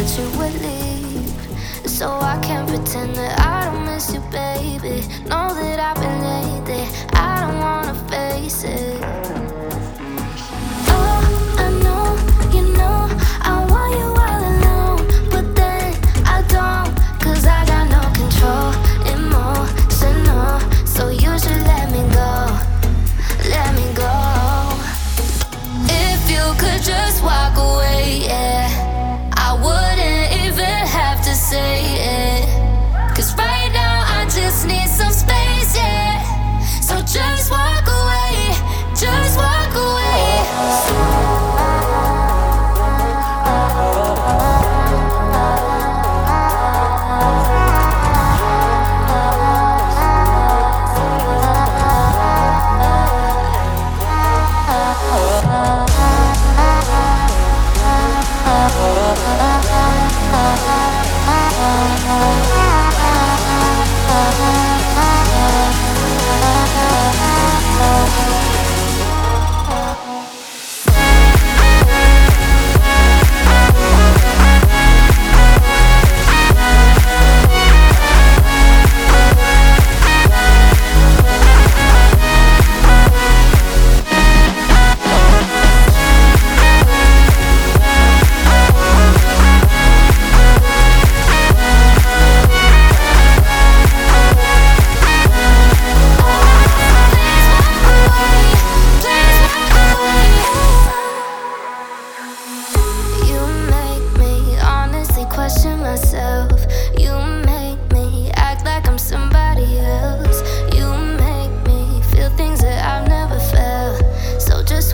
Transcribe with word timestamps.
that 0.00 0.18
you 0.18 0.38
would 0.38 0.54
leave. 0.62 1.90
So 1.90 2.08
I 2.08 2.38
can't 2.40 2.66
pretend 2.66 3.16
that 3.16 3.38
I 3.38 3.66
don't 3.66 3.84
miss 3.84 4.14
you, 4.14 4.20
baby. 4.30 5.06
Know 5.28 5.52
that 5.52 5.78
I've 5.78 5.96
been 5.96 6.20
lately, 6.32 6.84
I 7.12 7.40
don't 7.42 7.58
wanna 7.60 7.94
face 8.08 8.64
it. 8.64 8.98
Oh, 10.88 11.20
I 11.58 11.68
know, 11.84 12.06
you 12.56 12.62
know, 12.78 12.98
I 13.42 13.66
want 13.70 13.92
you 14.00 14.08
all 14.24 14.42
alone. 14.52 15.30
But 15.30 15.54
then 15.54 15.70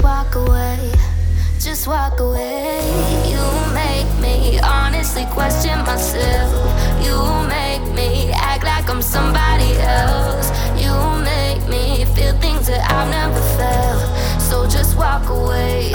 walk 0.06 0.36
away, 0.36 0.92
just 1.58 1.88
walk 1.88 2.20
away. 2.20 2.78
You 3.32 3.42
make 3.74 4.10
me 4.22 4.60
honestly 4.60 5.24
question 5.32 5.76
myself. 5.80 6.52
You 7.04 7.16
make 7.48 7.84
me 7.92 8.30
act 8.32 8.62
like 8.62 8.88
I'm 8.88 9.02
somebody 9.02 9.72
else. 9.80 10.46
You 10.82 10.94
make 11.32 11.62
me 11.68 12.04
feel 12.14 12.34
things 12.38 12.68
that 12.68 12.82
I've 12.88 13.10
never 13.10 13.42
felt. 13.58 14.40
So 14.40 14.56
just 14.68 14.96
walk 14.96 15.28
away. 15.28 15.85